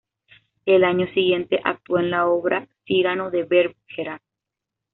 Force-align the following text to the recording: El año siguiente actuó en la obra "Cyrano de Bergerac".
El 0.65 0.83
año 0.83 1.05
siguiente 1.13 1.59
actuó 1.63 1.99
en 1.99 2.09
la 2.09 2.25
obra 2.25 2.67
"Cyrano 2.87 3.29
de 3.29 3.43
Bergerac". 3.43 4.23